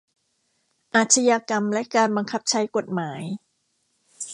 [0.95, 3.23] อาชญากรรมและการบังคับใช้กฎหมาย